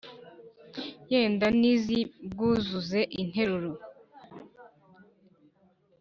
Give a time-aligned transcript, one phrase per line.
[1.11, 1.99] yenda n’iz’i
[2.29, 3.71] bwuzuze interuro*